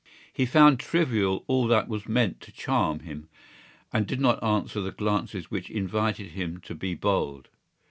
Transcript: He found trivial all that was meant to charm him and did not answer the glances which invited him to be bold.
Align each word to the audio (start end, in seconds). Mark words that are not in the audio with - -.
He 0.33 0.47
found 0.47 0.79
trivial 0.79 1.43
all 1.45 1.67
that 1.67 1.87
was 1.87 2.07
meant 2.09 2.41
to 2.41 2.51
charm 2.51 3.01
him 3.01 3.29
and 3.93 4.07
did 4.07 4.19
not 4.19 4.43
answer 4.43 4.81
the 4.81 4.89
glances 4.91 5.51
which 5.51 5.69
invited 5.69 6.31
him 6.31 6.59
to 6.61 6.73
be 6.73 6.95
bold. 6.95 7.49